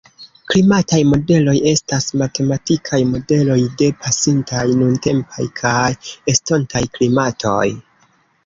Klimataj 0.51 1.01
modeloj 1.09 1.53
estas 1.71 2.07
matematikaj 2.21 3.01
modeloj 3.11 3.59
de 3.83 3.91
pasintaj, 4.07 4.65
nuntempaj 4.81 5.47
kaj 5.63 5.87
estontaj 6.35 6.83
klimatoj. 6.97 7.65